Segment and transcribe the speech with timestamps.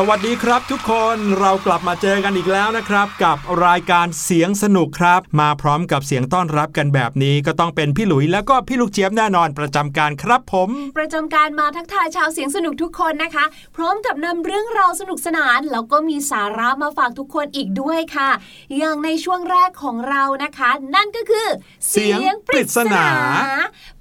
[0.00, 3.36] สวัสดีครับทุกคนเรากลับมาเจอกันอีกแล้วนะครับ กับ
[3.66, 13.44] รายการเสียงสนุกครับ มาพร้อมกับเสียงต้อนรับกันแบบนี้ก็ต้องเป็นพี่หลุยแล้วก็พี่ลูกเจี๊ยบแน่นอนประจำการครับผม ประจำการมาทักทายชาวเสียงสนุกทุกคนนะคะ
[13.76, 18.30] พร้อมกับนำเรื่องราวสนุกสนาน แล้วก็มีสาระมาฝากทุกคนอีกด้วยค่ะ
[18.78, 21.46] อย่างในช่วงแรกของเรานะคะ นั่นก็คือ
[21.90, 23.06] เสียงปริศนา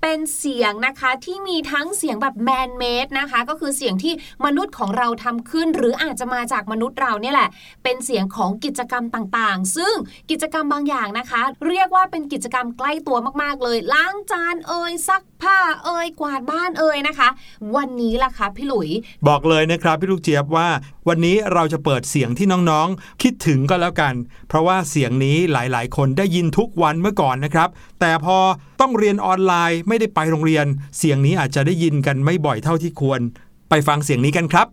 [0.01, 4.13] เป็นเสียงนะคะที่มีทั้งเสียงแบบแมนเมดนะคะ ก็คือเสียงที่
[4.45, 7.49] มนุษย์ของเราทำขึ้นหรือือาจจะมาจากมนุษย์เราเนี่ยแหละ
[7.83, 9.95] เป็นเสียงของกิจกรรมต่างๆ ซึ่ง
[10.31, 17.29] กิจกรรมบางอย่างนะคะ เรียกว่าเป็นกิจกรรมใกล้ตัวมากๆเลย ล้างจานเอ่ยซักผ้าเอ่ยกวาดบ้านเอ่ยนะคะ
[17.75, 18.89] วันนี้ล่ะคะพี่หลุย
[19.27, 20.67] บอกเลยนะครับพี่ลูกเจี๊ยบว่า
[21.07, 24.13] วันนี้เราจะเปิดเสียงที่น้องๆ คิดถึงก็แล้วกัน
[24.47, 27.69] เพราะว่าเสียงนี้หลายๆ คนได้ยินทุกวันเมื่อก่อนนะครับ
[27.99, 28.37] แต่พอ
[28.81, 30.65] ต้องเรียนออนไลน์ไม่ได้ไปโรงเรียน
[30.97, 33.21] เสียงนี้อาจจะได้ยินกันไม่บ่อยเท่าที่ควร
[33.69, 34.67] ไปฟังเสียงนี้กันครับ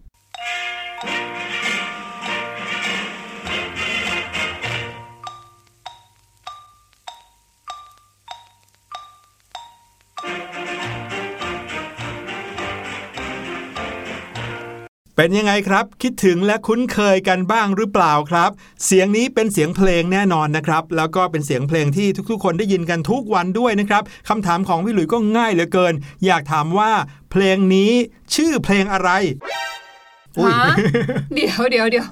[15.16, 18.50] เป็นยังไงครับ คิดถึงและคุ้นเคยกันบ้างหรือเปล่าครับ
[18.84, 25.94] เสียงนี้เป็นเสียงเพลงแน่นอนนะครับ แล้วก็เป็นเสียงเพลงที่ทุกๆ คนได้ยินกันทุกวันด้วยนะครับคำถามของพี่หลุยก็ง่ายเหลือเกิน
[26.26, 26.93] อยากถามว่า
[27.31, 27.93] เพลงนี้
[28.34, 29.11] ชื่อเพลงอะไร
[30.38, 30.75] อุ๊ยฮะ
[31.34, 32.06] เดี๋ยวเดี๋ยวเดี๋ยว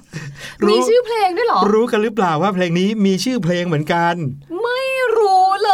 [0.65, 4.15] รู้มีชื่อเพลงด้วยเหรอ รู้กันหรือเปล่าว่าเพลงนี้มีชื่อเพลงเหมือนกัน
[4.63, 4.72] ไม่รู้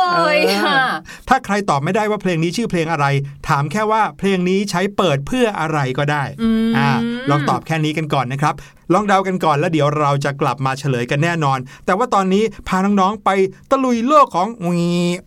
[0.03, 0.81] เลยเออค่ะ
[1.29, 3.07] ถ้าใครตอบไม่ได้ว่าเพลงนี้ชื่อเพลงอะไร
[3.49, 6.89] ถามแค่ว่าเพลงนี้ใช้เปิดเพื่ออะไรก็ได้อืมอ่า
[7.31, 8.55] ลองตอบแค่นี้กันก่อนนะครับ
[8.93, 13.31] ลองเดากันก่อนแล้วเดี๋ยวเราจะกลับมาเฉลยกันแน่นอน แต่ว่าตอนนี้พาน้องๆไป
[13.71, 14.83] ตะลุยโลกของวี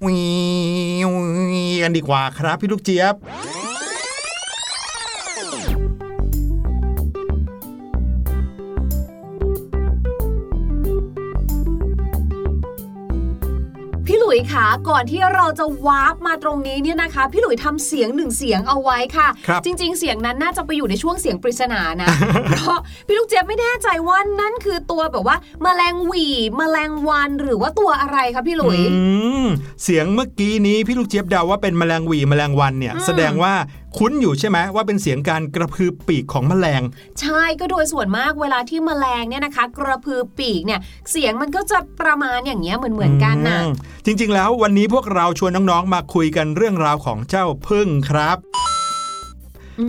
[0.05, 0.17] วี
[1.53, 3.15] วีกันดีกว่าครับพี่ลูกเจี๊ยบ
[14.51, 22.07] คะก่อนที่เราจะวาร์ปมาตรงนี้เนี่ยนะคะ พี่หลุยทำเสียงหนึ่งเสียงเอาไว้ค่ะครับจริง ๆ เสียงนั้นน่าจะไปอยู่ในช่วงเสียงปริศนานะ
[22.49, 26.27] เพราะพี่ลูกเจี๊ยบไม่แน่ใจว่านั่นคือตัวแบบว่าแมลงหวี
[26.57, 29.01] แมลงวันหรือว่าตัวอะไรคะพี่หลุยอื
[29.45, 29.47] ม
[29.83, 33.53] เสียงเมื่อกี้นี้พี่ลูกเจี๊ยบเดาว่าเป็นแมลงหวีแมลงวันเนี่ยอืมแสดงว่า
[33.97, 36.81] คุ้นอยู่ใช่ไหมว่าเป็นเสียงการกระพือปีกของแมลง
[37.21, 40.79] ใช่ก็โดยส่วนมากเวลาที่แมลงเนี่ยนะคะ กระพือปีกเนี่ย
[41.11, 43.71] เสียงมันก็จะประมาณอย่างเงี้ยเหมือนเหมือนๆกันน่ะอืม
[44.05, 48.37] จริงๆ แล้ววันนี้พวกเราชวนน้องๆมาคุยกันเรื่องราวของเจ้าพึ่งครับ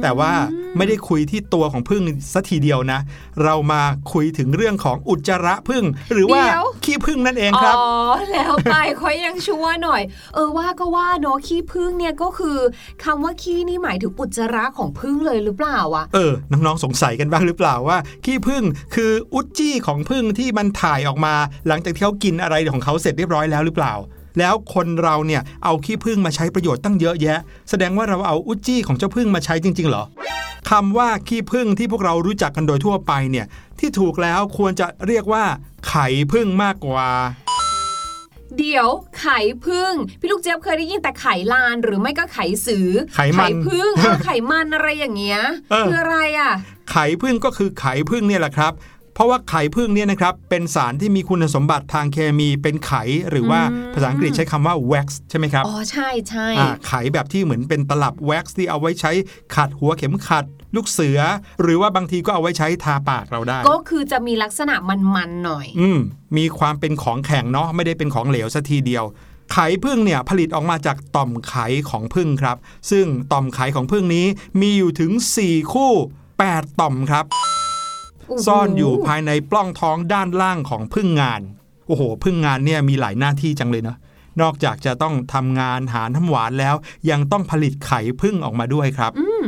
[0.03, 0.33] แต่ว่า
[0.77, 2.03] ไม่ได้คุยที่ตัวของพึ่ง
[2.33, 3.01] สัทีเดียวนะ
[3.45, 7.89] เรามาคุยถึงเรื่องของอุจจาระพึ่ง หรือว่าเดี๋ยวขี้พึ่งนั่นเองครับอ๋อ
[8.33, 10.03] แล้วไปค่อยยังชั่วหน่อย
[10.35, 12.59] เออว่าก็ว่าเนาะขี้พึ่งเนี่ยก็คือ
[13.05, 18.63] คำว่าขี้นี่หมายถึงอุจจาระของพึ่งเลยหรือเปล่าอะเออน้องๆสงสัยกันบ้างหรือเปล่าว่า ขี้พึ่ง
[18.95, 21.35] คืออุจจี้ของพึ่งที่มันถ่ายออกมา
[21.69, 23.95] หลังจากที่เขากินอะไรของเขาเสร็จเรียบร้อยแล้วหรือเปล่า
[24.39, 27.39] แล้วคนเราเนี่ยเอาขี้พึ่งมาใช้ประโยชน์ตั้งเยอะแยะ
[27.71, 30.05] แสดงว่าเราเอาอุจจี้ของเจ้าพึ่งมาใช้จริง ๆ เหรอ
[30.71, 33.47] คำว่าขี้พึ่งที่พวกเรารู้จักกันโดยทั่วไปเนี่ย
[33.79, 35.45] ที่ถูกแล้วควรจะเรียกว่า
[35.89, 37.09] ไข่พึ่งมากกว่า
[38.59, 38.89] เดี๋ยว
[39.21, 45.41] ไข่พึ่งพี่ลูกเจี๊ยบเคยได้ยินแต่ไข่ลานหรือไม่ก็ไข่สือไขมันพึ่งเออไข่มันอะไรอย่างเงี้ย
[45.71, 46.53] เออคืออะไรอะ
[46.91, 48.73] ไข่พึ่งก็คือไข่พึ่งเนี่ยแหละครับ
[49.15, 52.93] เพราะว่าไข่พึ่งเนี่ยนะครับเป็นสารที่มีคุณสมบัติทางเคมีเป็นไข
[53.31, 59.13] หรือว่าอืมภาษาอังกฤษใช้คำว่า wax ใช่ไหมครับอ๋อใช่ใช่อ่าไขแบบที่เหมือนเป็นตลับแว็กซ์ที่เอาไว้ใช้
[59.55, 60.45] ขัดหัวเข็มขัด
[60.77, 61.19] ลูกเสือ
[61.63, 65.99] หรือว่าบางทีก็เอาไว้ใช้ทาปากเราได้ ก็คือจะมีลักษณะมันๆหน่อย อืม
[66.37, 69.05] มีความเป็นของแข็งเนาะไม่ได้เป็นของเหลวซะทีเดียว
[69.53, 72.57] ไข่พึ่งเนี่ยผลิตออกมาจากต่อมไข่ของพึ่งครับ
[72.91, 74.27] ซึ่งต่อมไข่ของพึ่งนี้
[74.61, 75.11] มีอยู่ถึง
[75.43, 75.93] 4 คู่
[76.37, 77.52] 8 ต่อมครับโอ้โห
[78.47, 81.41] ซ่อนอยู่ภายในปล้องท้องด้านล่างของพึ่งงาน
[81.87, 83.99] โอ้โห พึ่งงานเนี่ยมีหลายหน้าที่จังเลยเนาะ
[84.41, 86.75] นอกจากจะต้องทำงานหาน้ำหวานแล้ว
[87.11, 89.45] ยังต้องผลิตไข่พึ่งออกมาด้วยครับอืม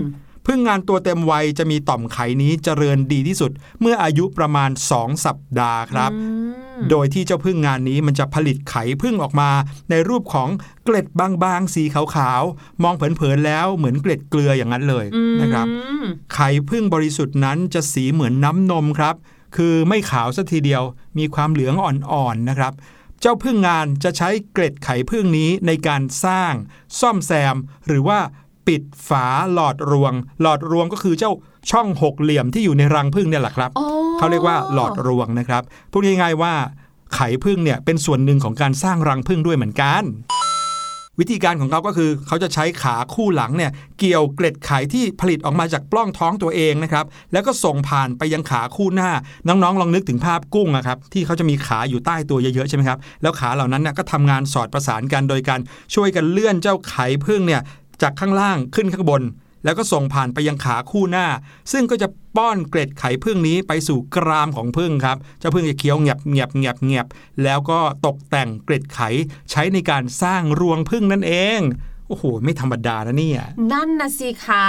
[0.47, 9.51] พึ่งงานตัวเต็มวัยจะมีต่อมไข่นี้เจริญดีที่สุด เมื่ออายุประมาณ 2 สัปดาห์ครับอืมโดยที่เจ้าพึ่งงานนี้มันจะผลิตไข่พึ่งออกมา
[9.91, 10.49] ในรูปของ
[10.85, 11.07] เกล็ด
[11.43, 15.07] บางๆ สีขาวๆ มองเผินๆแล้วเหมือนเกล็ดเกลืออย่างนั้นเลย
[15.41, 19.15] นะครับอืมไข่พึ่งบริสุทธิ์นั้นจะสีเหมือนน้ำนมครับ
[19.57, 20.83] คือไม่ขาวสัทีเดียว
[21.19, 22.75] มีความเหลืองอ่อนๆนะครับ
[23.21, 26.53] เจ้าพึ่งงานจะใช้เกล็ดไข่พึ่งนี้ในการสร้าง
[27.01, 28.19] ซ่อมแซม หรือว่า
[28.67, 31.33] ปิดฝาหลอดรวง หลอดรวงก็คือเจ้า
[31.71, 33.87] ช่องหกเหลี่ยมที่อยู่ในรังพึ่งเนี่ยแหละครับอ๋อ
[34.19, 36.55] เขาเรียกว่าหลอดรวงนะครับพูดง่ายๆว่า
[37.15, 40.05] ไข่พึ่งเนี่ยเป็นส่วนหนึ่งของการสร้างรังพึ่งด้วยเหมือนกัน
[41.21, 49.11] วิธีการของเขาก็คือ เขาจะใช้ขาคู่หลังเนี่ยเกี่ยวเกล็ดไข่ที่ผลิตออกมาจากปล้องท้องตัวเองนะครับแล้วก็ส่งผ่านไปยังขาคู่หน้า
[49.49, 55.61] น้องๆ ลองนึกถึงภาพกุ้งอะครับที่เขาจะมีขาอยู่ใต้ตัวเยอะๆใช่ไหมครับแล้วขาเหล่านั้นเนี่ยก็ทำงานสอดประสานกันโดยการ
[55.95, 57.63] ช่วยกันเลื่อนเจ้าไข่พึ่งเนี่ย
[58.03, 59.23] จากข้างล่างขึ้นข้างบน
[59.65, 61.27] แล้วก็ส่งผ่านไปยังขาคู่หน้า
[61.73, 67.07] ซึ่งก็จะป้อนเกล็ดไข่พึ่งนี้ไปสู่กรามของพึ่งครับเจ้าพึ่งจะเคี้ยวเงียบเงียบเงียบเงียบ
[67.43, 69.09] แล้วก็ตกแต่งเกล็ดไข่
[69.51, 71.61] ใช้ในการสร้างรวงพึ่งนั่นเอง
[72.09, 73.41] โอ้โห ไม่ธรรมดานะเนี่ย
[73.73, 74.67] นั่นนะสิคะ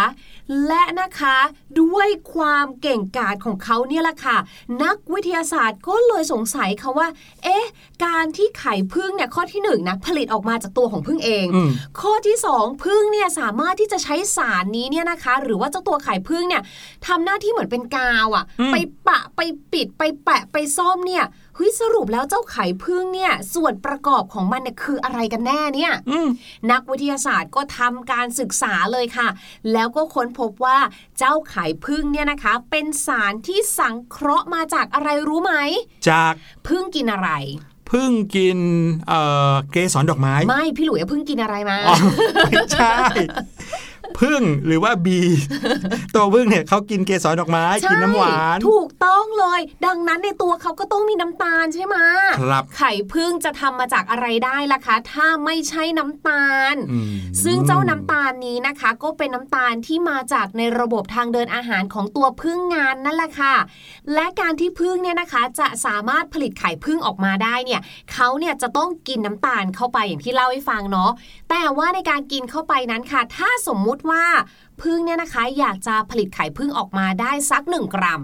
[0.67, 1.37] และนะคะ
[1.81, 4.37] ด้วยความเก่งกาจของเขาเนี่ยแหละค่ะ
[4.83, 7.07] นักวิทยาศาสตร์ก็เลยสงสัยค่ะว่า
[7.43, 7.65] เอ๊ะ
[8.05, 11.69] การที่ไข่พึ่งเนี่ยข้อที่หนึ่งนะผลิตออกมาจากตัวของพึ่งเองอืม
[12.01, 16.61] ข้อที่สองพึ่งเนี่ยสามารถที่จะใช้สารนี้เนี่ยนะคะ หรือว่าเจ้าตัวไข่พึ่งเนี่ย
[17.07, 18.75] ทำหน้าที่เหมือนเป็นกาวอะอืมไป
[19.07, 19.41] ปะไป
[19.73, 26.27] ปิดไปแปะไปซ่อมเนี่ย เฮ้ยสรุปแล้วเจ้าไข่พึ่งเนี่ย ส่วนประกอบของมันเนี่ยคืออะไรกันแน่เนี่ยอืม
[26.71, 29.27] นักวิทยาศาสตร์ก็ทำการศึกษาเลยค่ะ
[29.73, 30.79] แล้วก็ค้นพบว่า
[31.17, 35.53] เจ้าไข่พึ่งเนี่ยนะคะ เป็นสารที่สังเคราะห์มาจากอะไรรู้ไหม
[36.09, 36.33] จาก
[36.67, 37.31] พึ่งกินอะไร
[37.91, 38.59] พึ่งกิน
[39.07, 39.21] เอ่
[39.51, 41.95] อเกสรดอกไม้ ไม่ พี่หลุยส์พึ่งกินอะไรมาอ๋อ
[42.49, 42.95] ไม่ใช่
[44.21, 45.19] พึ่งหรือว่าบี
[46.15, 51.95] ตัวพึ่งเนี่ยเขากินเกสรดอกไม้ใช่กินน้ำหวาน ถูกต้องเลย ดังนั้นในตัวเขาก็ต้องมีน้ำตาลใช่ไหม
[52.41, 63.55] ครับไข่พึ่งจะทำมาจากอะไรได้ล่ะคะ ถ้าไม่ใช่น้ำตาลอืมซึ่งเจ้าน้ำตาลนี้นะคะ ก็เป็นน้ำตาลที่มาจากในระบบทางเดินอาหารของตัวพึ่งงานนั่นแหละค่ะ
[64.13, 67.81] และการที่พึ่งเนี่ยนะคะจะสามารถผลิตไข่พึ่งออกมาได้เนี่ย
[68.13, 71.11] เขาเนี่ยจะต้องกินน้ำตาลเข้าไปอย่างที่เล่าให้ฟังเนาะ
[71.49, 74.23] แต่ว่าในการกินเข้าไปนั้นค่ะ ถ้าสมมุติว่า
[74.81, 78.23] พึ่งเนี่ยนะคะอยากจะผลิตไข่พึ่งออกมาได้สักหนึ่งกรัม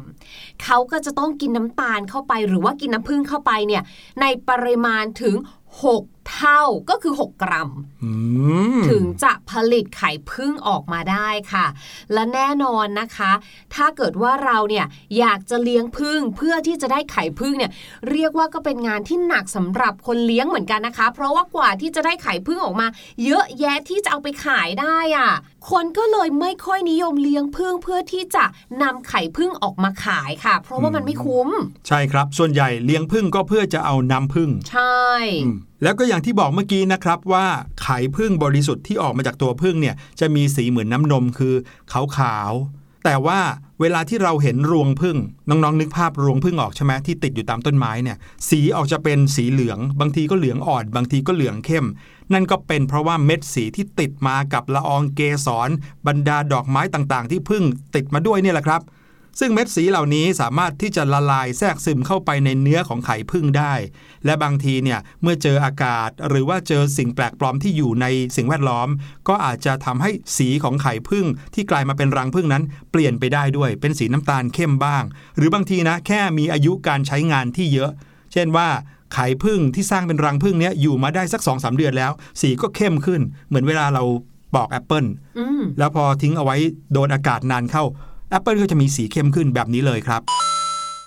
[0.64, 3.84] เขาก็จะต้องกินน้ำตาลเข้าไป หรือว่ากินน้ำพึ่งเข้าไปเนี่ย
[4.22, 5.36] ในปริมาณถึง
[5.84, 7.70] 6 เท่าก็คือ 6 กรัม
[8.04, 8.12] อื
[8.78, 11.66] มถึงจะผลิตไข่พึ่งออกมาได้ค่ะ
[12.14, 13.32] และแน่นอนนะคะ
[13.76, 14.86] ถ้าเกิดว่าเราเนี่ย
[15.20, 17.72] อยากจะเลี้ยงพึ่งเพื่อที่จะได้ไข่พึ่งเนี่ย
[18.12, 22.88] เรียกว่าก็เป็นงานที่หนักสำหรับคนเลี้ยงเหมือนกันนะคะ เพราะว่ากว่าที่จะได้ไข่พึ่งออกมา
[23.26, 25.32] เยอะแยะที่จะเอาไปขายได้อะ่ะ
[25.70, 28.46] คนก็เลยไม่ค่อยนิยมเลี้ยงพึ่งเพื่อที่จะ
[28.82, 31.50] นำไข่พึ่งออกมาขายค่ะ เพราะว่ามันไม่คุ้ม
[31.88, 35.02] ใช่ครับ ส่วนใหญ่เลี้ยงพึ่งก็เพื่อจะเอาน้ำพึ่ง ใช่
[35.46, 37.46] อืมแล้วก็อย่างที่บอกเมื่อกี้นะครับว่า
[37.82, 41.56] ไข่พึ่งบริสุทธิ์ที่ออกมาจากตัวพึ่งเนี่ยจะมีสีเหมือนน้ำนมคือ
[41.92, 43.40] ขาวขาวๆ แต่ว่า
[43.82, 45.18] เวลาที่เราเห็นรวงพึ่ง
[45.50, 48.18] น้องๆนึกภาพรวงพึ่งออกใช่ไหมที่ติดอยู่ตามต้นไม้เนี่ย
[48.50, 51.86] สีออกจะเป็นสีเหลือง บางทีก็เหลืองอ่อน บางทีก็เหลืองเข้ม
[52.34, 55.70] นั่นก็เป็นเพราะว่าเม็ดสีที่ติดมากับละอองเกสร
[56.08, 57.64] บรรดาดอกไม้ต่างๆ ที่พึ่ง
[57.96, 58.82] ติดมาด้วยเนี่ยแหละครับ
[59.40, 63.74] ซึ่งเม็ดสีเหล่านี้สามารถที่จะละลายแทรกซึมเข้าไปในเนื้อของไข่พึ่งได้
[64.26, 68.90] และบางทีเนี่ยเมื่อเจออากาศหรือว่าเจอสิ่งแปลกปลอมที่อยู่ในสิ่งแวดล้อม
[69.28, 75.04] ก็อาจจะทำให้สีของไข่พึ่งที่กลายมาเป็นรังพึ่งนั้น เปลี่ยนไปได้ด้วย เป็นสีน้ำตาลเข้มบ้าง
[75.38, 77.92] หรือบางทีนะแค่มีอายุการใช้งานที่เยอะ
[78.34, 78.68] เช่นว่า
[79.14, 82.12] ไขผึ้งที่สร้างเป็นรังผึ้งเนี้ยอยู่มาได้สัก2อสเดือนแล้ว
[82.42, 84.04] สีก็เข้มขึ้น เหมือนเวลาเรา
[84.56, 85.06] ปอกแอปเปิล
[85.40, 86.58] อืมแล้วพอทิ้งเอาไว้
[86.94, 87.84] โดนอากาศนานเข้า
[88.32, 90.22] แอปเปิลก็จะมีสีเข้มขึ้นแบบนี้เลยครับ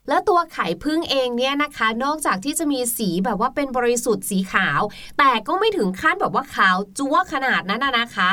[0.09, 4.81] แล้วตัวไขผึ้งเองเนี่ยนะคะ นอกจากที่จะมีสีแบบว่าเป็นบริสุทธิ์สีขาว
[5.19, 8.31] แต่ก็ไม่ถึงขั้นแบบว่าขาวจั๊วขนาดนั้นนะนะคะ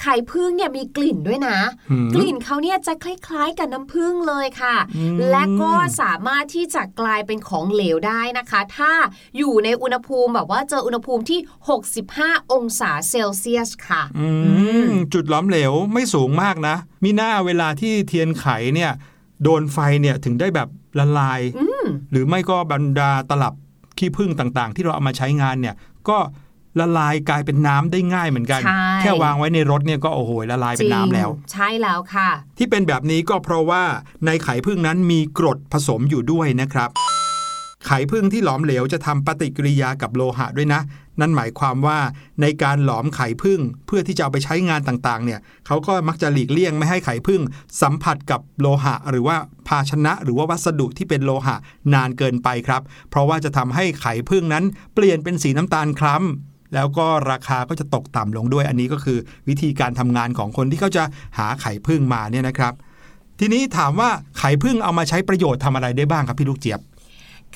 [0.00, 1.58] ไขผึ้งเนี่ยมีกลิ่นด้วยนะ
[1.90, 8.92] หืมกลิ่นเขาเนี่ยจะคล้ายๆกับน้ำผึ้งเลยค่ะอืมและก็สามารถที่จะกลายเป็นของเหลวได้นะคะ ถ้า
[9.38, 11.40] อยู่ในอุณหภูมิแบบว่าเจออุณหภูมิที่
[11.96, 14.28] 65 องศาเซลเซียสค่ะอื
[14.86, 18.92] มจุดหล้อมเหลวไม่สูงมากนะ มีหน้าเวลาที่เทียนไขเนี่ย
[19.42, 23.54] โดนไฟเนี่ยถึงได้แบบ ละลายอืมหรือไม่ก็บรรดาตลับ
[23.98, 25.74] ขี้ผึ้งต่างๆ ที่เราเอามาใช้งานเนี่ย
[26.08, 26.18] ก็
[26.80, 33.82] ละลายกลายเป็นน้ำได้ง่ายเหมือนกันใช่แค่วางไว้ในรถเนี่ยก็โอ้โหละลายเป็นน้ำแล้วจริงใช่แล้วค่ะ ที่เป็นแบบนี้ก็เพราะว่า
[34.26, 36.90] ในไข่ผึ้งนั้นมีกรดผสมอยู่ด้วยนะครับ
[37.86, 40.80] ไข่ผึ้งที่หลอมเหลวจะทำปฏิกิริยากับโลหะด้วยนะ
[41.20, 41.98] นั่นหมายความว่า
[42.42, 47.40] ในการหลอมไข่ผึ้งเพื่อที่จะเอาไปใช้งานต่างๆเนี่ยเขาก็มักจะหลีกเลี่ยงไม่ให้ไข่ผึ้ง
[47.82, 49.36] สัมผัสกับโลหะ หรือว่า
[49.68, 51.56] ภาชนะหรือว่าวัสดุที่เป็นโลหะ
[51.94, 59.18] นานเกินไปครับ เพราะว่าจะทำให้ไข่ผึ้งนั้นเปลี่ยนเป็นสีน้ำตาลคล้ำแล้วก็ราคาก็จะตกต่ำลงด้วยอันนี้ก็คือ
[59.48, 61.04] วิธีการทำงานของคนที่เขาจะ
[61.38, 62.74] หาไข่ผึ้งมาเนี่ยนะครับ
[63.40, 66.80] ทีนี้ถามว่าไข่ผึ้งเอามาใช้ประโยชน์ทำอะไรได้บ้างครับพี่ลูกเจี๊ยบ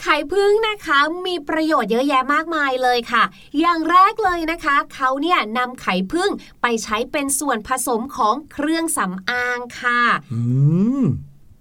[0.00, 3.22] ไข่พึ่งนะคะมีประโยชน์เยอะแยะมากมายเลยค่ะ
[3.60, 6.30] อย่างแรกเลยนะคะเขาเนี่ยนำไข่พึ่ง
[6.62, 10.00] ไปใช้เป็นส่วนผสมของเครื่องสำอางค่ะ
[10.32, 10.40] อื
[11.02, 11.04] ม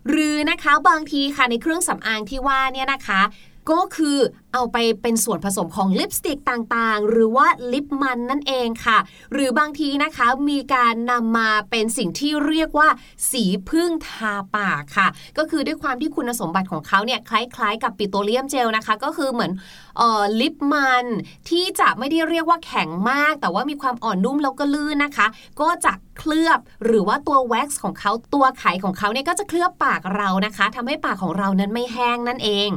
[0.10, 3.22] หรือนะคะบางทีค่ะในเครื่องสำอางที่ว่าเนี่ยนะคะ
[3.71, 4.17] ก็คือ
[4.53, 8.97] เอาไปเป็นส่วนผสมของลิปสติกต่างๆ หรือว่าลิปมันนั่นเองค่ะ
[9.33, 12.89] หรือบางทีนะคะมีการนำมาเป็นสิ่งที่เรียกว่า
[13.31, 15.07] สีพึ่งทาปากค่ะ
[15.38, 19.51] ก็คือด้วยความที่คุณสมบัติของเขาเนี่ยคล้ายๆ กับปิโตรเลียมเจลนะคะ ก็คือเหมือน
[20.00, 21.05] ออลิปมัน
[21.50, 25.27] ที่จะไม่ได้เรียกว่าแข็งมาก แต่ว่ามีความอ่อนนุ่มแล้วก็ลื่นนะคะ
[25.62, 32.69] ก็จะเคลือบหรือว่าตัวแว็กซ์ของเขาตัวไขของเขาเนี่ยก็จะเคลือบปากเรานะคะทำให้ปากของเรานั้นไม่แห้งนั่นเอง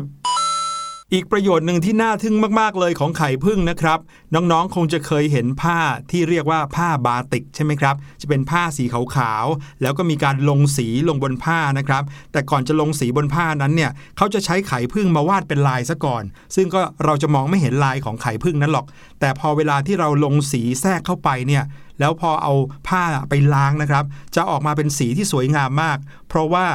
[1.14, 3.98] อีกประโยชน์หนึ่งที่น่าทึ่งมากๆเลยของไข่พึ่งนะครับ
[4.34, 5.78] น้องๆคงจะเคยเห็นผ้า
[6.10, 12.02] ที่เรียกว่าผ้าบาติกใช่ไหมครับ จะเป็นผ้าสีขาวๆแล้วก็มีการลงสีลงบนผ้านะครับ
[12.32, 16.22] แต่ก่อนจะลงสีบนผ้านั้นเนี่ยเขาจะใช้ไข่พึ่งมาวาดเป็นลายซะก่อน
[16.56, 18.86] ซึ่งก็เราจะมองไม่เห็นลายของไข่พึ่งนั้นหรอก
[19.20, 21.64] แต่พอเวลาที่เราลงสีแทรกเข้าไปเนี่ย
[22.00, 22.54] แล้วพอเอา
[22.88, 24.04] ผ้าไปล้างนะครับ
[24.36, 25.98] จะออกมาเป็นสีที่สวยงามมาก
[26.28, 26.66] เพราะว่า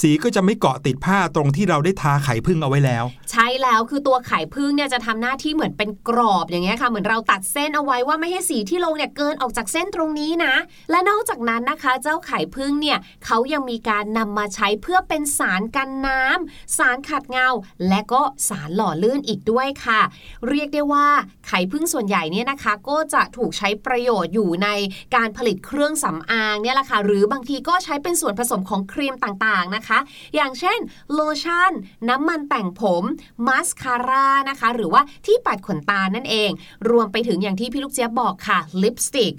[0.00, 10.54] สีก็จะไม่เกาะติดผ้าตรงที่เราได้ทาไข่พึ่งเอาไว้แล้ว ใช่แล้วคือตัวไข่พึ่งเนี่ยจะทำหน้าที่เหมือนเป็นกรอบอย่างเงี้ยค่ะ เหมือนเราตัดเส้นเอาไว้ว่าไม่ให้สีที่ลงเนี่ยเกินออกจากเส้นตรงนี้นะ
[10.90, 17.48] และนอกจากนั้นนะคะ เจ้าไข่พึ่งเนี่ยเขายังมีการนำมาใช้เพื่อเป็นสารกันน้ำสารขัดเงา
[17.88, 20.00] และก็สารหล่อลื่นอีกด้วยค่ะ
[20.48, 21.08] เรียกได้ว่า
[21.46, 24.68] ไข่พึ่งส่วนใหญ่เนี่ยนะคะ ก็จะถูกใช้ประโยชน์อยู่ใน
[25.14, 29.98] การผลิตเครื่องสำอางเนี่ยแหละค่ะหรือบางทีก็ใช้เป็นส่วนผสมของครีมต่างๆนะคะ
[30.34, 30.78] อย่างเช่น
[31.12, 31.72] โลชั่น
[32.08, 33.02] น้ำมันแต่งผม
[33.46, 36.50] มาสคาร่านะคะ หรือว่าที่ปัดขนตานั่นเอง
[36.90, 39.32] รวมไปถึงอย่างที่พี่ลูกเจี๊ยบบอกค่ะลิปสติก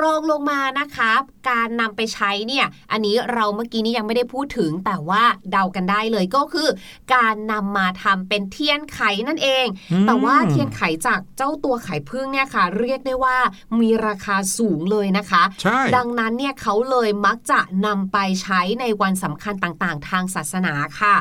[0.00, 1.12] รองลงมานะคะ
[1.50, 6.68] การนำไปใช้เนี่ยอันนี้เราเมื่อกี้นี้ยังไม่ได้พูดถึงแต่ว่าเดากันได้เลยก็คือ
[7.14, 13.38] การนำมาทำเป็นเทียนไขนั่นเองอืมแต่ว่าเทียนไขจากเจ้าตัวไข่พึ่งเนี่ยค่ะ เรียกได้ว่า
[13.80, 21.14] มีราคาสูงเลยนะคะใช่ดังนั้นเนี่ยเขาเลยมักจะนำไปใช้ในวันสำคัญต่างๆ ทางศาสนาค่ะ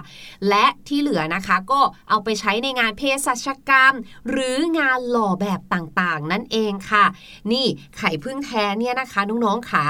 [0.50, 3.93] และที่เหลือนะคะก็เอาไปใช้ในงานเภสัชกรรม
[4.29, 7.05] หรืองานหล่อแบบต่างๆ นั่นเองค่ะ
[7.51, 7.65] นี่
[7.98, 9.86] ไข่พึ่งแท้เนี่ยนะคะน้องๆขา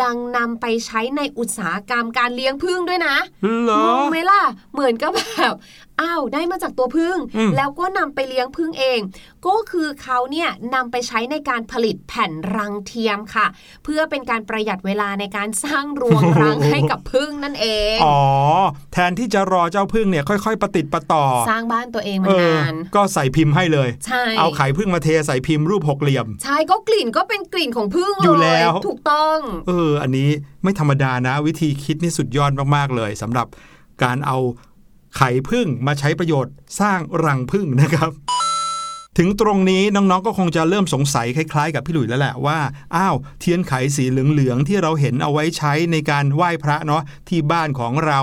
[0.00, 4.42] ยังนำไปใช้ในอุตสาหกรรมการเลี้ยงพึ่งด้วยนะเหรงองไหมล่ะ
[4.74, 5.54] เหมือนกับแบบ
[6.00, 9.00] อ้าวได้มาจากตัวพึ่งอืมแล้วก็นำไปเลี้ยงพึ่งเอง
[9.46, 13.46] ก็คือเขาเนี่ยนำไปใช้ในการผลิตแผ่นรังเทียมค่ะ
[13.84, 18.18] เพื่อเป็นการประหยัดเวลาในการสร้างรวงรังให้กับพึ่งนั่นเอง อ๋อ
[18.92, 30.28] แทนที่จะรอเจ้าพึ่งเนี่ยค่อยๆประติดประต่อ สร้างบ้านตัวเองมาเออนานก็ใส่พิมพ์ให้เลยใช่เอาไข่พึ่งมาเทใส่พิมพ์รูปหกเหลี่ยม ใช่ก็กลิ่นก็เป็นกลิ่นของพึ่งอยู่เลแล้ยวถูกต้อง เออ อันนี้
[30.62, 33.46] ไม่ธรรมดานะ วิธีคิดนี่สุดยอดมากๆเลยสำหรับ
[34.02, 34.38] การเอา
[35.16, 38.10] ไข่พึ่งมาใช้ประโยชน์สร้างรังพึ่งนะครับ
[39.18, 42.58] ถึงตรงนี้น้องๆก็คงจะเริ่มสงสัยคล้ายๆ กับพี่หลุยแล้วแหละว่า
[42.96, 48.20] อ้าวเทียนไขสีเหลืองๆที่เราเห็นเอาไว้ใช้ในการไหว้พระเนาะที่บ้านของเรา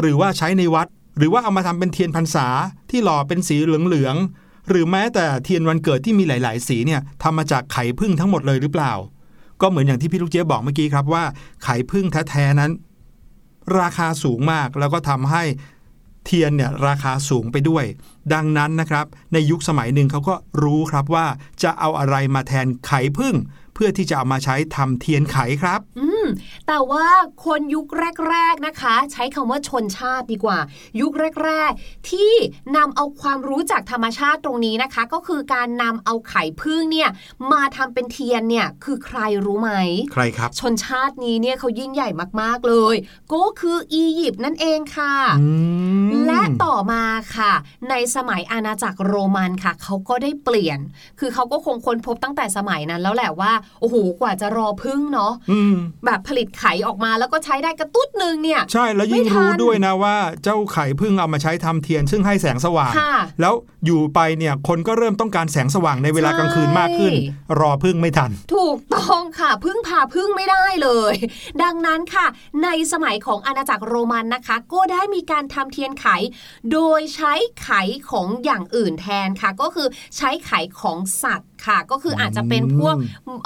[0.00, 0.86] หรือว่าใช้ในวัด
[1.18, 2.46] หรือว่าเอามาทำเป็นเทียนพรรษา
[2.90, 8.92] ที่หล่อเป็นสีเหลืองๆหรือแม้แต่เทียนวันเกิดที่มีหลาย ๆ สีเนี่ยทำมาจากไข่พึ่งทั้งหมดเลยหรือเปล่า
[9.60, 11.24] ก็เหมือนอย่างที่พี่ลูกเจี๊ยบอกเมื่อกี้ครับว่า
[11.64, 12.70] ไข่พึ่งแท้ๆนั้น
[13.80, 15.42] ราคาสูงมากแล้วก็ทำให้
[16.24, 17.84] เทียนเนี่ยราคาสูงไปด้วย
[18.34, 21.26] ดังนั้นนะครับในยุคสมัยหนึ่งเขาก็รู้ครับว่า
[21.62, 23.34] จะเอาอะไรมาแทนไข่พึ่ง
[23.74, 26.26] เพื่อที่จะเอามาใช้ทำเทียนไขครับ อื ม
[26.66, 27.06] แต่ว่า
[27.44, 27.86] คนยุค
[28.28, 30.58] แรก ๆนะคะ ใช้คำว่าชนชาติดีกว่า
[31.00, 31.12] ยุค
[31.44, 32.32] แรก ๆ ที่
[32.76, 37.10] นำเอาความรู้จากธรรมชาติตรงนี้นะคะ ก็คือการนำเอาไข่พึ่งเนี่ย
[37.52, 39.72] มาทำเป็นเทียนเนี่ยคือใครรู้ไหม
[40.12, 42.08] ใครครับ ชนชาตินี้เนี่ยเขายิ่งใหญ่
[42.40, 42.94] มากๆเลย
[43.32, 45.48] ก็คืออียิปต์นั่นเองค่ะอื
[46.08, 47.04] มและต่อมา
[47.36, 47.52] ค่ะ
[47.90, 50.78] ในสมัยอาณาจักรโรมันค่ะเขาก็ได้เปลี่ยน
[51.20, 55.74] คือเขาก็คงค้นพบตั้งแต่สมัยนั้นแล้วแหละว่าโอ้โหกว่าจะรอพึ่งเนาะอืม
[56.14, 63.54] แบบผลิตไข่ออกมาแล้วก็ใช้ได้กระตุ้ดหนึ่งเนี่ย ใช่แล้วยิ่งไม่ทันรู้ด้วยนะว่าเจ้าไข่พึ่งเอามาใช้ทำเทียน ซึ่งให้แสงสว่างค่ะแล้ว
[63.86, 71.14] อยู่ไปเนี่ยคนก็เริ่มต้องการแสงสว่างในเวลากลางคืนมากขึ้นใช่รอพึ่งไม่ทัน ถูกต้องค่ะพึ่งพาพึ่งไม่ได้เลย
[71.62, 72.26] ดังนั้นค่ะ
[72.64, 76.06] ในสมัยของอาณาจักรโรมันนะคะ ก็ได้มีการทำเทียนไข
[76.72, 77.70] โดยใช้ไข
[78.10, 82.94] ของอย่างอื่นแทนค่ะ ก็คือใช้ไขของสัตว์ ค่ะ ก็คืออาจจะเป็นพวก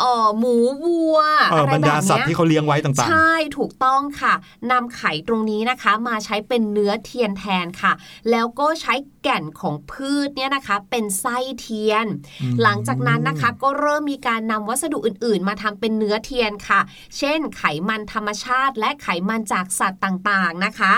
[0.00, 1.18] เอ่อหมูวัว
[1.50, 4.34] เอออะไรบรรแบดาบสัตว์เนี้ยที่เขาเลี้ยงไว้ต่างใช่ถูกต้องค่ะ
[4.70, 7.92] นำไข่ตรงนี้นะคะ มาใช้เป็นเนื้อเทียนแทนค่ะ
[8.30, 12.06] แล้วก็ใช้แก่นของพืชเนี่ยนะคะ เป็นไส้เทียน
[12.62, 16.80] หลังจากนั้นนะคะก็เริ่มมีการนำวัสดุอื่น ๆ มาทำเป็นเนื้อเทียนค่ะ
[17.18, 20.92] เช่น ไขมันธรรมชาติ และไขมันจากสัตว์ต่างๆนะคะ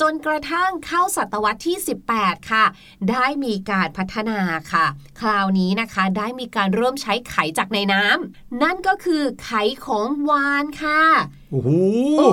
[0.00, 1.76] จนกระทั่งเข้าศตวรรษที่
[2.12, 2.64] 18 ค่ะ
[3.10, 4.38] ได้มีการพัฒนา
[4.72, 4.86] ค่ะ
[5.20, 9.52] คราวนี้นะคะได้มีการเริ่มใช้ไขจากในน้ำนั่นก็คือไข
[9.86, 11.70] ของวานค่ะๆโอ้โห
[12.18, 12.28] โอ้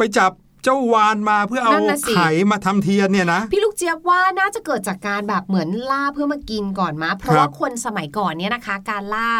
[0.00, 0.32] ไปจับ
[0.64, 9.30] เจ้าวานมาเพื่อเอานั่นน่ะสิไข่มาทำเทียนเนี่ยนะ พี่ลูกเจี๊ยบว่าน่าจะเกิดจากการแบบเหมือนล่าเพื่อมากินก่อนมาเพราะครับว่าคนสมัยก่อนเนี่ยนะคะ การล่า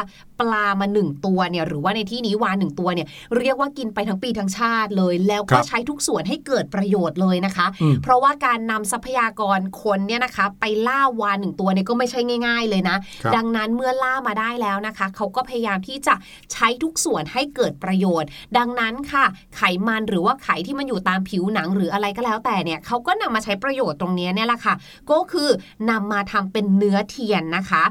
[0.41, 3.09] ปลามาหนึ่งตัวเนี่ยหรือว่าในที่นี้วานหนึ่งตัวเนี่ย
[3.39, 16.15] เรียกว่ากินไปทั้งปีทั้งชาติเลย แล้วครัก็บใช้ทุกส่วนให้เกิดประโยชน์เลยนะคะอืมเพราะว่าการนำทรัพยากรคนเนี่ยนะคะ ไปล่าวานหนึ่งตัวเนี่ยก็ไม่ใช่ง่าย ๆ เลยนะครับดังนั้นเมื่อล่ามาได้แล้วนะคะเขาก็พยายามที่จะ
[16.53, 19.25] ใช้ทุกส่วนให้เกิดประโยชน์ ดังนั้นค่ะ
[19.57, 24.75] ไขมันหรือว่าไขที่มันอยู่ตามผิวหนังหรืออะไรก็แล้วแต่เนี่ยเขาก็นำมาใช้ประโยชน์ตรงนี้เนี่ยแหละค่ะ
[25.11, 25.49] ก็คือ
[25.91, 27.83] นำมาทำเป็นเนื้อเทียนนะคะ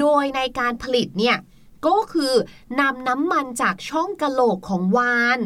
[0.00, 1.36] โดยในการผลิตเนี่ย
[1.86, 2.34] ก็คือ
[2.80, 5.40] นำน้ำมันจากช่องกะโหลกของวาน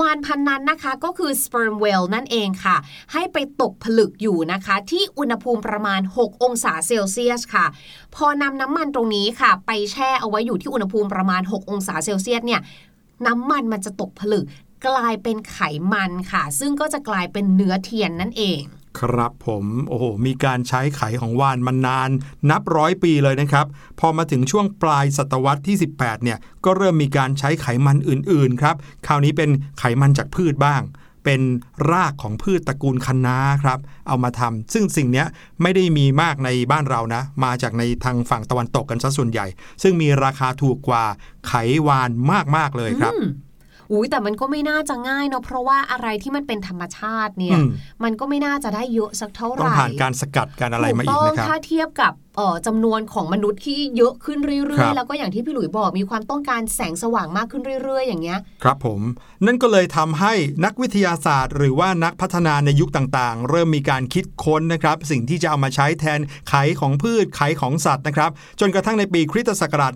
[0.00, 2.76] วานพันนั้นนะคะก็คือ sperm whale นั่นเองค่ะ
[3.12, 7.66] ให้ไปตกผลึกอยู่นะคะ ที่อุณหภูมิประมาณ 6 องศาเซลเซียสค่ะ
[8.14, 12.60] พอนำน้ำมันตรงนี้ค่ะ ไปแช่เอาไว้อยู่ที่อุณหภูมิประมาณ 6 องศาเซลเซียสเนี่ย
[13.26, 14.44] น้ำมันมันจะตกผลึก
[14.86, 15.58] กลายเป็นไข
[15.92, 18.62] มันค่ะ ซึ่งก็จะกลายเป็นเนื้อเทียนนั่นเอง
[19.00, 22.10] ครับผมโอ้โหมีการใช้ไขของวานมานาน
[22.50, 23.66] นับร้อยปีเลยนะครับ
[24.00, 30.82] พอมาถึงช่วงปลายศตวรรษที่ 18 เนี่ย ก็เริ่มมีการใช้ไขมันอื่นๆครับ คราวนี้เป็นไขมันจากพืชบ้าง
[31.24, 31.40] เป็น
[31.90, 35.26] รากของพืชตระกูลคะน้าครับ เอามาทำซึ่งสิ่งเนี้ย
[35.62, 39.46] ไม่ได้มีมากในบ้านเรานะ มาจากในทางฝั่งตะวันตกกันซะส่วนใหญ่
[39.82, 41.04] ซึ่งมีราคาถูกกว่า
[41.48, 41.52] ไข
[41.86, 42.10] วาน
[42.56, 43.14] มากๆเลยครับ
[43.90, 47.68] อืมอุ้ยแต่มันก็ไม่น่าจะง่ายเนาะเพราะว่าอะไรที่มันเป็นธรรมชาติเนี่ยอืม
[48.04, 52.27] มันก็ไม่น่าจะได้เยอะสักเท่าไหร่ต้องผ่านการสกัดการอะไรมาอีกถูต้นะครับถ้าเทียบกับเอ่อ
[52.66, 59.00] จำนวนของมนุษย์ที่เยอะขึ้นเรื่ครัอยบๆแล้วก็อย่างที่พี่หลุยบอกมีความต้องการแสงสว่างมากขึ้นเรื่อย ๆ อย่างเงี้ย ครับผม
[59.46, 60.32] นั่นก็เลยทำให้
[60.64, 69.92] นักวิทยาศาสตร์ หรือว่านักพัฒนาในยุคต่างๆ เริ่มมีการคิดค้นนะครับ สิ่งที่จะเอามาใช้แทนไขของพืชไขของสัตว์นะครับ จนกระทั่งในปีคริสตศักราช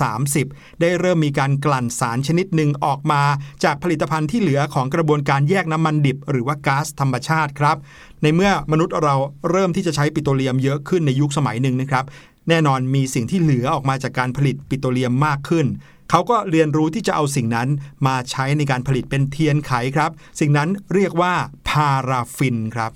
[0.00, 3.22] 1830 ได้เริ่มมีการกลั่นสารชนิดหนึ่งออกมา
[3.64, 7.76] จากผลิตภัณฑ์ที่เหลือของกระบวนการแยกน้ำมันดิบ หรือว่าก๊าซธรรมชาติครับ
[8.22, 9.14] ในเมื่อมนุษย์เรา
[9.50, 12.04] เริ่มที่จะใช้ปิโตรเลียมเยอะขึ้นในยุคสมัยหนึ่งนะครับ
[12.48, 15.66] แน่นอนมีสิ่งที่เหลือออกมาจากการผลิตปิโตรเลียมมากขึ้น
[16.10, 17.68] เขาก็เรียนรู้ที่จะเอาสิ่งนั้น
[18.06, 21.34] มาใช้ในการผลิตเป็นเทียนไขครับ สิ่งนั้นเรียกว่า
[21.68, 22.92] พาราฟินครับ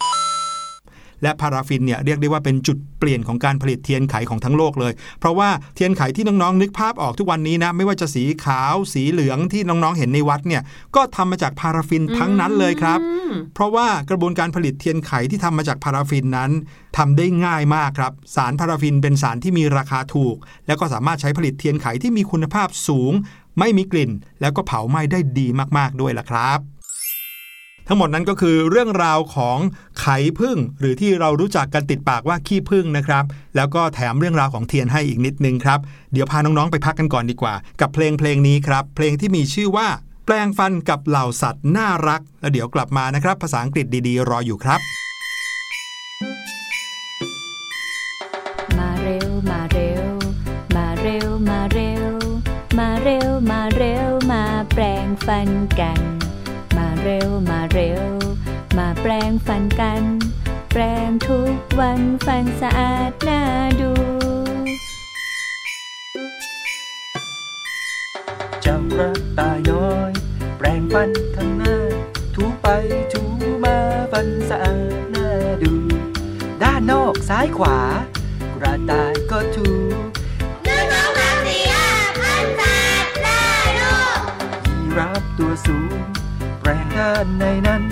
[1.23, 10.63] และพาราฟินเนี่ยเรียกได้ว่าเป็นจุดเปลี่ยนของการผลิตเทียนไขของทั้งโลกเลย เพราะว่าเทียนไขที่น้องๆนึกภาพออกทุกวันนี้นะไม่ว่าจะสีขาว สีเหลืองที่น้องๆเห็นในวัดเนี่ย
[10.97, 16.51] ก็ทำมาจากพาราฟินทั้งนั้นเลยครับอืมเพราะว่ากระบวนการผลิตเทียนไขที่ทำมาจากพาราฟินนั้น
[16.97, 23.13] ทำได้ง่ายมากครับ สารพาราฟินเป็นสารที่มีราคาถูก แล้วก็สามารถใช้ผลิตเทียนไขที่มีคุณภาพสูง
[23.59, 25.47] ไม่มีกลิ่น แล้วก็เผาไหม้ได้ดี
[25.79, 26.59] มากๆด้วยล่ะครับ
[27.93, 29.59] ทั้งหมดนั้นก็คือเรื่องราวของ
[30.01, 33.25] ไข่พึ่งหรือที่เรารู้จักกันติดปากว่าขี้พึ่งนะครับ
[33.57, 35.79] แล้วก็แถมเรื่องราวของเทียนให้อีกนิดนึงครับ
[36.13, 39.89] เดี๋ยวพาน้องๆไปพักกันก่อนดีกว่า กับเพลงเพลงนี้ครับ เพลงที่มีชื่อว่า
[40.27, 44.81] แปลงฟันกับเหล่าสัตว์น่ารัก แล้วเดี๋ยวกลับมานะครับ ภาษาอังกฤษดีๆ รออยู่ครับ
[48.79, 50.07] มาเร็วมาเร็ว
[50.77, 52.01] มาเร็วมาเร็ว
[52.79, 55.49] มาเร็วมาเร็วมาแปลงฟัน
[55.81, 56.10] กัน
[57.11, 58.05] ร็วมาเร็ว
[58.79, 60.03] มาแปลงฟันกัน
[60.73, 63.43] แปลงทุกวันฟันสะอาดน่า
[63.81, 63.93] ดู
[68.63, 70.13] เจ้ากระต่ายน้อย
[70.59, 71.77] แปรงฟันข้างหน้า
[72.35, 72.67] ถูไป
[73.13, 73.23] ถู
[73.65, 73.77] มา
[74.13, 75.29] ฟันสะอาดน่า
[75.63, 75.73] ดู
[76.63, 77.79] ด้านนอกซ้ายขวา
[78.57, 79.69] กระต่ายก็ถู
[80.65, 81.89] หนึ่งสองสามสี่ห้า
[82.21, 82.63] พันแป
[83.05, 83.45] ดได้
[83.81, 84.21] ลูก
[84.67, 85.99] ยีราฟตัวสูง
[86.61, 87.83] แปรงด้านในนั้น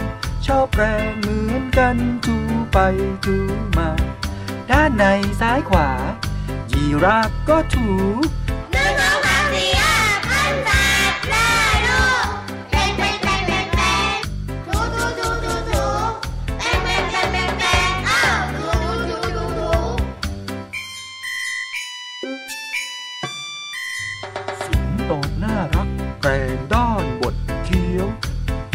[0.46, 2.36] ชอบแปรงเหมือนกันถู
[2.72, 2.78] ไป
[3.24, 3.36] ถู
[3.78, 3.90] มา
[4.70, 5.04] ด้านใน
[5.40, 5.88] ซ้ายขวา
[6.72, 7.88] ยีราฟก็ถู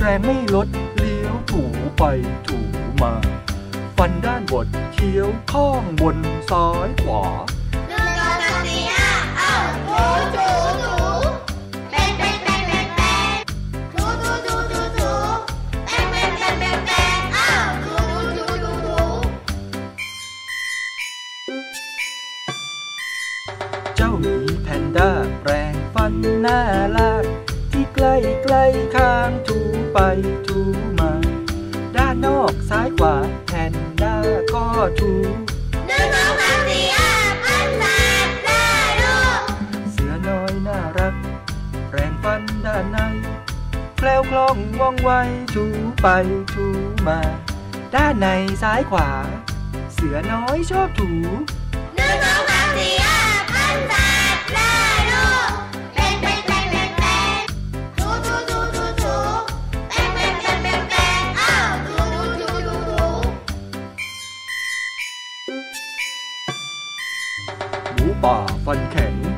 [0.06, 1.62] แรงไม่ลดเลี้ยวถู
[1.98, 2.04] ไป
[2.48, 2.58] ถู
[3.02, 3.14] มา
[3.98, 6.18] ฟันด้านบดเคี้ยวข้างบน
[6.50, 7.24] ซ้ายขวา
[7.90, 10.04] หนึ่งสองสามสี่ห้าอ้าวถู
[10.36, 10.48] ถู
[10.82, 10.96] ถู
[11.90, 13.36] แปลงแปลงแปลงแปลงแปลง
[13.94, 15.12] ถูถูถูถูถู
[15.88, 17.96] แปลงแปลงแปลงแปลงแปลงอ้าวถู
[18.38, 18.46] ถู
[18.86, 19.00] ถู
[23.96, 25.12] เจ้าหมีแพนด้า
[25.42, 26.60] แปรงฟันหน้า
[26.98, 27.26] ลาก
[27.72, 28.64] ที่ใกล้ใกล้
[28.96, 29.63] ข้างถู
[29.94, 30.00] ไป
[30.48, 30.60] ถู
[31.00, 31.12] มา
[31.96, 33.16] ด้านนอกซ้ายขวา
[33.48, 34.16] แพนด้า
[34.54, 34.66] ก็
[35.00, 35.12] ถู
[35.90, 37.86] นึ่งสองสามสี่ห้าพันแป
[38.26, 38.66] ดได้
[39.04, 39.42] ลูก
[39.92, 41.16] เสือน้อยน่ารัก
[41.90, 43.34] แปรงฟันด้านในถู
[44.00, 45.12] คล้วคล่องว่องไว
[45.54, 45.66] ถู
[46.02, 46.08] ไป
[46.54, 46.66] ถู
[47.08, 47.20] มา
[47.96, 48.28] ด้านใน
[48.62, 49.10] ซ้ายขวา
[49.94, 51.10] เสือน้อยชอบถู
[51.98, 52.43] นึ่งสอง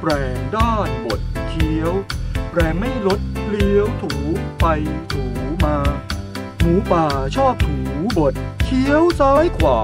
[0.06, 1.94] แรงแปลงด้านบดเคี้ยว
[2.50, 4.14] แปลงไม่ลดเลี้ยวถู
[4.60, 4.66] ไป
[5.12, 5.24] ถู
[5.64, 5.78] มา
[6.60, 7.78] หมูป่าชอบถู
[8.18, 9.80] บดเคี้ยวซ้ายขวา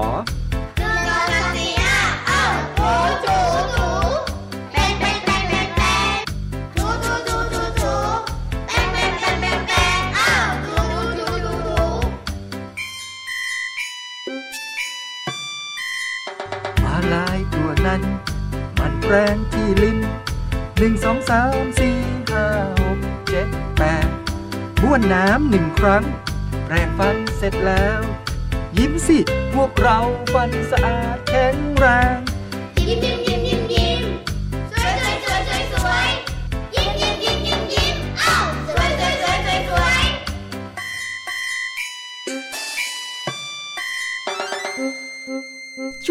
[25.12, 26.04] น้ำหนึ่งครั้ง
[26.64, 28.00] แปรงฟันเสร็จแล้ว
[28.78, 29.18] ยิ้มสิ
[29.54, 29.98] พวกเรา
[30.34, 31.86] ฟันสะอาดแข็งแร
[32.16, 32.18] ง
[32.88, 33.31] ยิ้มยิ้ม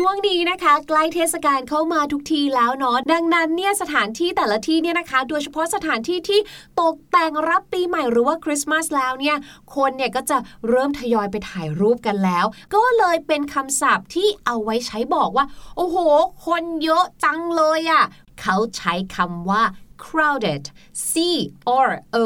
[0.03, 6.39] ช่วงนี้นะคะ ใกล้เทศกาลเข้ามาทุกทีแล้วเนาะดังนั้นเนี่ยสถานที่แต่ละที่เนี่ยนะคะ โดยเฉพาะสถานที่ที่
[6.81, 9.37] ตกแต่งรับปีใหม่หรือว่าคริสต์มาสแล้วเนี่ย
[9.75, 10.37] คนเนี่ยก็จะ
[10.69, 15.45] เริ่มทยอยไปถ่ายรูปกันแล้ว ก็เลยเป็นคำศัพท์ที่เอาไว้ใช้บอกว่า
[15.77, 15.97] โอ้โห
[16.45, 18.03] คนเยอะจังเลยอะ่ะ
[18.41, 19.63] เขาใช้คำว่า
[20.05, 20.63] crowded
[21.09, 21.13] c
[21.87, 21.89] r
[22.23, 22.25] o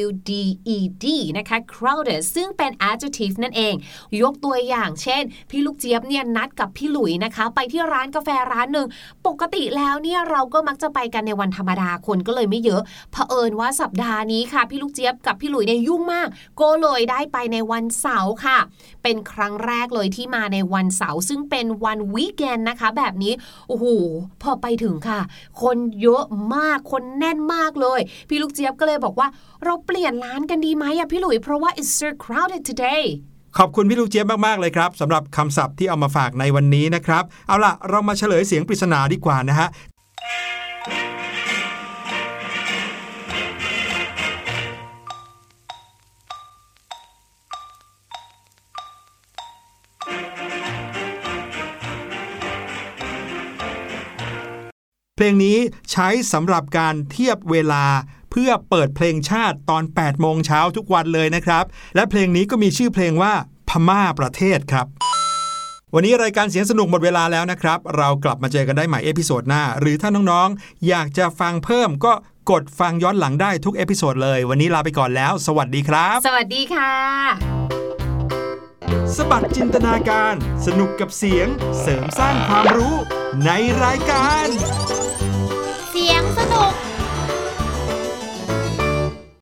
[0.00, 0.32] w d
[0.76, 1.06] e d
[1.38, 3.74] นะคะ crowded ซึ่งเป็น adjective นั่นเอง
[4.22, 8.86] ยกตัวอย่างเช่น พี่ลูกเจี๊ยบเนี่ยนัดกับพี่หลุยนะคะ ไปที่ร้านกาแฟร้านหนึ่ง
[9.26, 16.28] ปกติแล้วเนี่ยเราก็มักจะไปกันในวันธรรมดาคนก็เลยไม่เยอะเผอิญว่าสัปดาห์นี้ค่ะ พี่ลูกเจี๊ยบกับพี่หลุยเนี่ยยุ่งมาก
[16.60, 18.58] ก็เลยได้ไปในวันเสาร์ค่ะ
[19.02, 23.32] เป็นครั้งแรกเลยที่มาในวันเสาร์ซึ่งเป็นวันวีคเอนนะคะ แบบนี้
[23.68, 23.86] โอ้โห
[24.42, 25.20] พอไปถึงค่ะ
[25.62, 26.24] คนเยอะ
[26.54, 29.28] มากคนแน่นมากเลย พี่ลูกเจี๊ยบก็เลยบอกว่า
[29.64, 33.04] เราเปลี่ยนร้านกันดีไหมอะพี่หลุยเพราะว่า it's so crowded today
[33.58, 39.68] ขอบคุณพี่ลูกเจี๊ยบมาก ๆ เลยครับสำหรับคำศัพท์ที่เอามาฝากในวันนี้นะครับ เอาล่ะ เรามาเฉลยเสียงปริศนาดีกว่านะฮะ
[55.20, 55.58] เพลงนี้
[55.92, 57.84] ใช้สำหรับการเทียบเวลา
[58.30, 63.32] เพื่อเปิดเพลงชาติตอน 8 โมงเช้าทุกวันเลยนะครับ และเพลงนี้ก็มีชื่อเพลงว่า
[63.68, 64.86] พม่าประเทศครับ
[65.94, 72.12] วันนี้รายการเสียงสนุกหมดเวลาแล้วนะครับ เรากลับมาเจอกันได้ใหม่ episode หน้า หรือถ้าน้องๆ อยากจะฟังเพิ่มก็
[72.50, 76.92] กดฟังย้อนหลังได้ทุก episode เลย วันนี้ลาไปก่อนแล้ว สวัสดีครับ สวัสดีค่ะ
[79.16, 80.34] สบัดจินตนาการ
[80.66, 81.46] สนุกกับเสียง
[81.80, 82.94] เสริมสร้างความรู้
[83.44, 83.50] ใน
[83.84, 84.48] รายการ
[86.06, 86.87] 两สี